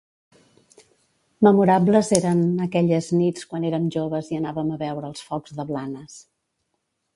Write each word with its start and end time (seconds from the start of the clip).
Memorables 1.47 2.09
eren 2.19 2.41
aquelles 2.67 3.11
nits 3.19 3.47
quan 3.53 3.69
erem 3.71 3.87
joves 3.99 4.33
i 4.35 4.41
anàvem 4.41 4.75
a 4.75 4.81
veure 4.87 5.11
els 5.13 5.25
focs 5.29 5.57
de 5.61 5.69
Blanes. 5.75 6.19